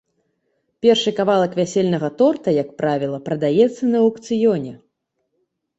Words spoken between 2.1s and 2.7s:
торта, як